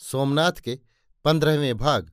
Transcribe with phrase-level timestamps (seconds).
[0.00, 0.78] सोमनाथ के
[1.24, 2.10] पंद्रहवें भाग,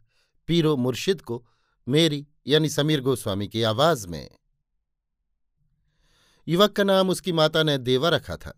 [0.49, 1.45] पीरो मुर्शिद को
[1.87, 4.29] मेरी यानी समीर गोस्वामी की आवाज़ में।
[6.47, 8.53] युवक का नाम उसकी माता ने देवा रखा था,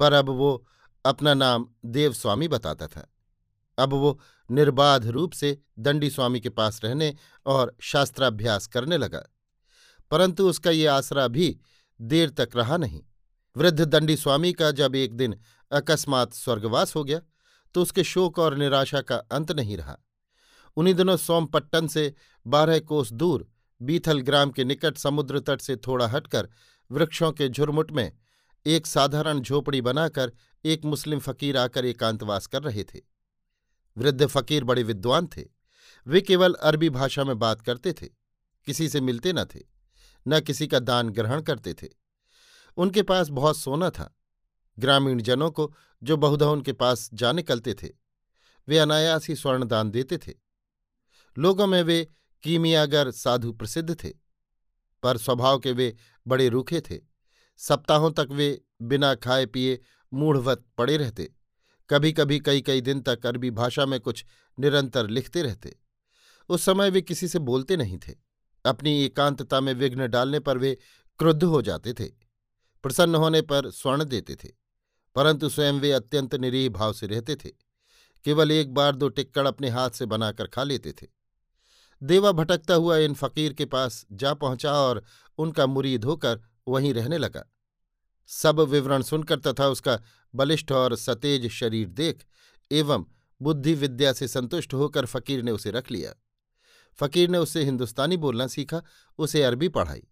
[0.00, 0.66] पर अब वो
[1.04, 3.08] अपना नाम देवस्वामी बताता था।
[3.78, 4.18] अब वो
[4.50, 7.14] निर्बाध रूप से दंडी स्वामी के पास रहने
[7.46, 9.22] और शास्त्राभ्यास करने लगा,
[10.10, 11.56] परंतु उसका ये आसरा भी
[12.00, 13.02] देर तक रहा नहीं।
[13.56, 15.38] वृद्ध दंडी स्वामी का जब एक दिन
[15.72, 17.20] अकस्मात स्वर्गवास हो गया
[17.74, 19.98] तो उसके शोक और निराशा का अंत नहीं रहा।
[20.76, 22.14] उन्हीं दिनों सोमपट्टन से
[22.46, 23.48] बारह कोस दूर
[23.80, 26.48] बीथल ग्राम के निकट समुद्र तट से थोड़ा हटकर
[26.90, 28.12] वृक्षों के झुरमुट में
[28.66, 30.32] एक साधारण झोपड़ी बनाकर
[30.64, 33.00] एक मुस्लिम फकीर आकर एकांतवास कर रहे थे।
[33.96, 35.44] वृद्ध फकीर बड़े विद्वान थे।
[36.06, 38.06] वे केवल अरबी भाषा में बात करते थे।
[38.66, 39.60] किसी से मिलते न थे,
[40.26, 41.88] न किसी का दान ग्रहण करते थे।
[42.76, 44.12] उनके पास बहुत सोना था।
[44.78, 47.88] ग्रामीण जनों को जो बहुधा उनके पास जा निकलते थे,
[48.68, 50.32] वे अनायास ही स्वर्णदान देते थे।
[51.38, 52.08] लोगों में वे
[52.42, 54.10] कीमियागर साधु प्रसिद्ध थे,
[55.02, 57.00] पर स्वभाव के वे बड़े रूखे थे।
[57.56, 59.80] सप्ताहों तक वे बिना खाए पिए
[60.12, 61.32] मूढ़वत पड़े रहते।
[61.90, 64.24] कभी कभी कई कई दिन तक अरबी भाषा में कुछ
[64.58, 65.76] निरंतर लिखते रहते।
[66.48, 68.14] उस समय वे किसी से बोलते नहीं थे।
[68.64, 70.78] अपनी एकांतता में विघ्न डालने पर वे
[71.18, 72.04] क्रुद्ध हो जाते थे।
[72.82, 74.61] प्रसन्न होने पर स्वर्ण देते थे।
[75.14, 77.48] परंतु स्वयं वे अत्यंत निरीह भाव से रहते थे।
[78.24, 81.06] केवल एक बार दो टिक्कड़ अपने हाथ से बनाकर खा लेते थे।
[82.02, 85.04] देवा भटकता हुआ इन फकीर के पास जा पहुँचा और
[85.38, 87.44] उनका मुरीद होकर वहीं रहने लगा।
[88.26, 90.00] सब विवरण सुनकर तथा उसका
[90.34, 92.24] बलिष्ठ और सतेज शरीर देख
[92.72, 93.04] एवं
[93.42, 96.12] बुद्धि विद्या से संतुष्ट होकर फकीर ने उसे रख लिया।
[97.00, 98.82] फकीर ने उससे हिंदुस्तानी बोलना सीखा,
[99.18, 100.02] उसे अरबी पढ़ाई।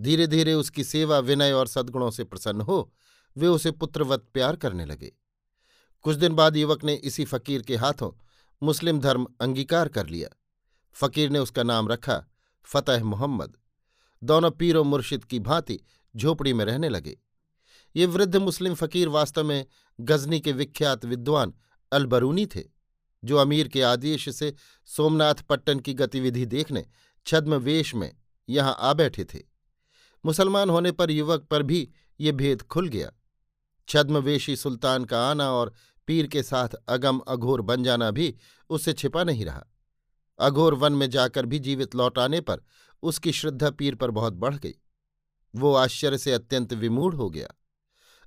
[0.00, 2.92] धीरे धीरे उसकी सेवा विनय और सद्गुणों से प्रसन्न हो
[3.36, 5.12] वे उसे पुत्रवत प्यार करने लगे।
[6.04, 8.10] कुछ दिन बाद युवक ने इसी फकीर के हाथों
[8.62, 10.28] मुस्लिम धर्म अंगीकार कर लिया।
[10.96, 12.24] फकीर ने उसका नाम रखा
[12.64, 13.56] फतेह मोहम्मद।
[14.22, 15.78] दोनों पीरो मुर्शिद की भांति
[16.16, 17.16] झोपड़ी में रहने लगे।
[17.96, 19.66] ये वृद्ध मुस्लिम फकीर वास्तव में
[20.00, 21.52] गजनी के विख्यात विद्वान
[21.92, 22.62] अलबरूनी थे,
[23.24, 24.54] जो अमीर के आदेश से
[24.86, 26.86] सोमनाथ पट्टन की गतिविधि देखने
[27.26, 28.12] छद्म वेश में
[28.48, 29.42] यहाँ आ बैठे थे।
[30.24, 31.88] मुसलमान होने पर युवक पर भी
[32.20, 33.10] ये भेद खुल गया।
[33.88, 35.72] छद्मवेशी सुल्तान का आना और
[36.06, 38.36] पीर के साथ अगम अघोर बन जाना भी
[38.70, 39.66] उससे छिपा नहीं रहा।
[40.38, 42.60] अघोर वन में जाकर भी जीवित लौट आने पर
[43.02, 44.74] उसकी श्रद्धा पीर पर बहुत बढ़ गई।
[45.56, 47.48] वो आश्चर्य से अत्यंत विमूढ़ हो गया।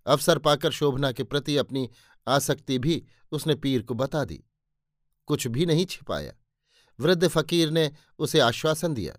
[0.06, 1.90] अवसर पाकर शोभना के प्रति अपनी
[2.28, 4.44] आसक्ति भी उसने पीर को बता दी।
[5.26, 6.34] कुछ भी नहीं छिपाया।
[7.00, 9.16] वृद्ध फकीर ने उसे आश्वासन दिया,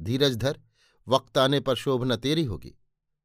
[0.00, 0.60] धीरज धर,
[1.08, 2.74] वक्त आने पर शोभना तेरी होगी।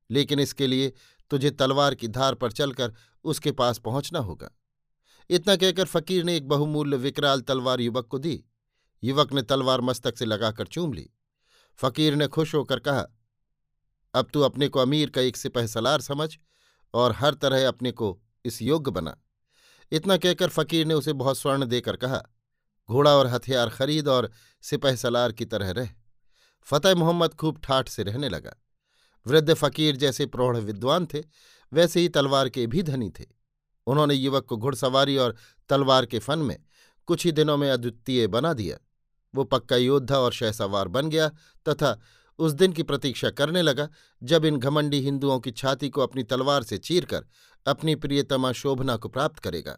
[0.09, 0.94] लेकिन इसके लिए
[1.30, 4.50] तुझे तलवार की धार पर चलकर उसके पास पहुँचना होगा।
[5.30, 8.44] इतना कहकर फकीर ने एक बहुमूल्य विकराल तलवार युवक को दी।
[9.04, 11.10] युवक ने तलवार मस्तक से लगाकर चूम ली।
[11.80, 13.06] फकीर ने खुश होकर कहा,
[14.14, 16.38] अब तू अपने को अमीर का एक सिपह सलार समझ
[16.94, 19.18] और हर तरह अपने को इस योग्य बना।
[19.92, 22.22] इतना कहकर फकीर ने उसे बहुत स्वर्ण देकर कहा,
[22.90, 24.31] घोड़ा और हथियार खरीद और
[24.62, 25.90] सिपह सलार की तरह रह।
[26.64, 28.56] फतेह मोहम्मद खूब ठाठ से रहने लगा।
[29.28, 31.24] वृद्ध फकीर जैसे प्रौढ़ विद्वान थे,
[31.74, 33.25] वैसे ही तलवार के भी धनी थे।
[33.88, 35.36] उन्होंने युवक को घुड़सवारी और
[35.70, 36.58] तलवार के फन में
[37.06, 38.78] कुछ ही दिनों में अद्वितीय बना दिया।
[39.36, 41.30] वो पक्का योद्धा और शहसवार बन गया
[41.70, 42.00] तथा
[42.40, 43.90] उस दिन की प्रतीक्षा करने लगा,
[44.24, 47.26] जब इन घमंडी हिंदुओं की छाती को अपनी तलवार से चीरकर
[47.66, 49.78] अपनी प्रियतमा शोभना को प्राप्त करेगा।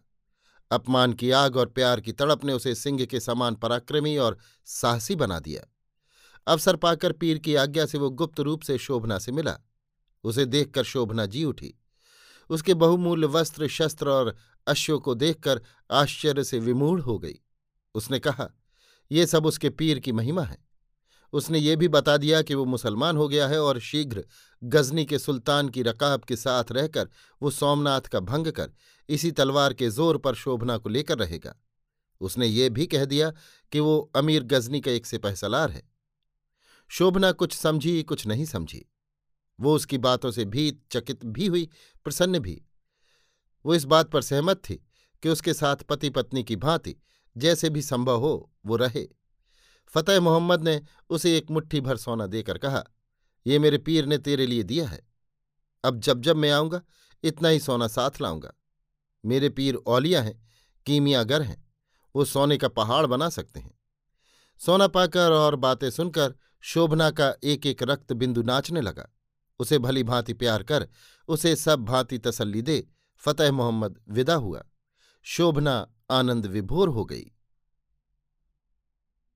[0.71, 5.15] अपमान की आग और प्यार की तड़प ने उसे सिंह के समान पराक्रमी और साहसी
[5.15, 5.74] बना दिया।
[6.47, 9.57] अवसर पाकर पीर की आज्ञा से वो गुप्त रूप से शोभना से मिला।
[10.23, 11.73] उसे देखकर शोभना जी उठी।
[12.49, 14.35] उसके बहुमूल्य वस्त्र, शस्त्र और
[14.67, 15.61] अश्व को देखकर
[15.91, 17.39] आश्चर्य से विमूढ़ हो गई।
[17.95, 18.49] उसने कहा,
[19.11, 20.63] ये सब उसके पीर की महिमा है।
[21.33, 24.23] उसने ये भी बता दिया कि वो मुसलमान हो गया है और शीघ्र
[24.63, 27.09] गजनी के सुल्तान की रकाब के साथ रहकर
[27.41, 28.71] वो सोमनाथ का भंग कर
[29.09, 31.55] इसी तलवार के ज़ोर पर शोभना को लेकर रहेगा।
[32.21, 33.31] उसने ये भी कह दिया
[33.71, 35.94] कि वो अमीर गजनी का एक सिपह सलार है।
[36.87, 38.85] शोभना कुछ समझी, कुछ नहीं समझी।
[39.59, 41.69] वो उसकी बातों से भीत चकित भी हुई,
[42.03, 42.65] प्रसन्न भी।
[43.65, 44.75] वो इस बात पर सहमत थी
[45.23, 46.95] कि उसके साथ पति पत्नी की भांति
[47.37, 49.07] जैसे भी संभव हो, वो रहे।
[49.87, 52.83] फतेह मोहम्मद ने उसे एक मुट्ठी भर सोना देकर कहा,
[53.47, 55.07] ये मेरे पीर ने तेरे लिए दिया है।
[55.83, 56.81] अब जब जब मैं आऊँगा,
[57.23, 58.53] इतना ही सोना साथ लाऊँगा।
[59.25, 60.47] मेरे पीर औलिया हैं
[60.85, 61.73] कीमियागर हैं,
[62.15, 63.79] वो सोने का पहाड़ बना सकते हैं।
[64.59, 69.09] सोना पाकर और बातें सुनकर शोभना का एक एक रक्त बिंदु नाचने लगा।
[69.59, 70.89] उसे भली भांति प्यार कर,
[71.27, 72.87] उसे सब भांति तसल्ली दे,
[73.17, 74.63] फतेह मोहम्मद विदा हुआ।
[75.23, 77.31] शोभना आनंद विभोर हो गई।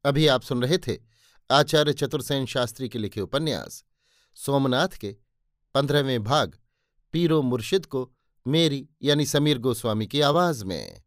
[0.06, 0.98] अभी आप सुन रहे थे
[1.52, 3.86] आचार्य चतुर्सेन शास्त्री के लिखे उपन्यास।
[4.36, 5.16] सोमनाथ के
[5.74, 6.58] पंद्रहवें भाग,
[7.12, 8.14] पीरो मुर्शिद को
[8.48, 11.02] मेरी यानी समीर गोस्वामी की आवाज़ में।